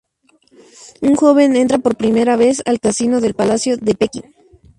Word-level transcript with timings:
Un 1.01 1.15
joven 1.15 1.55
entra 1.55 1.77
por 1.77 1.95
primera 1.95 2.35
vez 2.35 2.63
al 2.65 2.79
Casino 2.79 3.21
del 3.21 3.35
Palacio 3.35 3.77
de 3.77 3.93
Pekín. 3.93 4.33